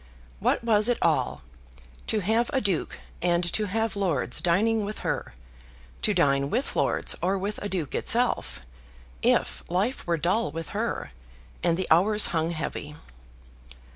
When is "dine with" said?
6.15-6.75